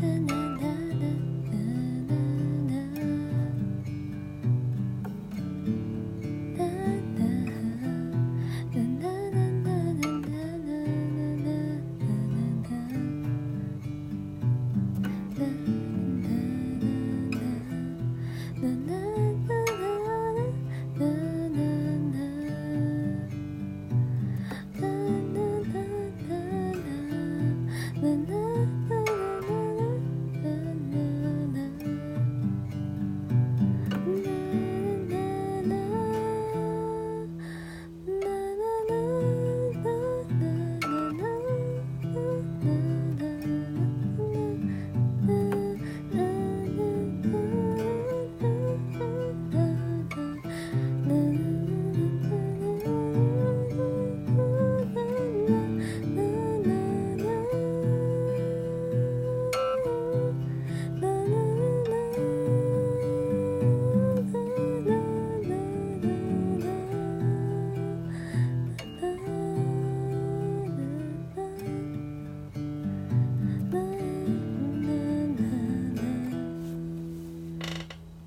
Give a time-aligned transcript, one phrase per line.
[0.00, 0.49] 的那